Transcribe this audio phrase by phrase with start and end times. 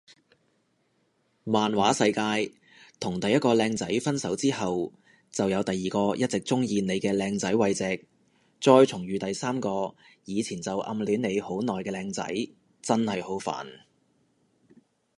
[1.43, 2.11] 漫畫世
[2.51, 2.57] 界
[2.99, 4.91] 同第一個靚仔分手之後
[5.29, 7.97] 就有第二個一直鍾意你嘅靚仔慰藉
[8.59, 9.93] 再重遇第三個
[10.25, 12.25] 以前就暗戀你好耐嘅靚仔，
[12.81, 13.67] 真係好煩